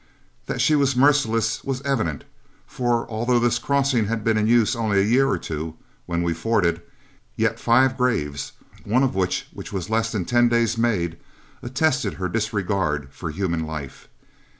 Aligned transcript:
That 0.47 0.61
she 0.61 0.75
was 0.75 0.95
merciless 0.95 1.63
was 1.63 1.79
evident, 1.83 2.23
for 2.65 3.07
although 3.07 3.37
this 3.37 3.59
crossing 3.59 4.07
had 4.07 4.23
been 4.23 4.35
in 4.35 4.47
use 4.47 4.75
only 4.75 4.97
a 4.99 5.03
year 5.05 5.27
or 5.27 5.37
two 5.37 5.75
when 6.07 6.23
we 6.23 6.33
forded, 6.33 6.81
yet 7.35 7.59
five 7.59 7.97
graves, 7.97 8.53
one 8.83 9.03
of 9.03 9.13
which 9.13 9.47
was 9.71 9.91
less 9.91 10.11
than 10.11 10.25
ten 10.25 10.49
days 10.49 10.75
made, 10.75 11.17
attested 11.61 12.15
her 12.15 12.29
disregard 12.29 13.09
for 13.13 13.29
human 13.29 13.63
life. 13.63 14.07